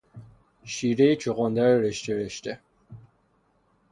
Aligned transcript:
شیرهی 0.63 1.15
چغندر 1.15 1.67
رشته 1.73 2.15
رشته 2.15 2.59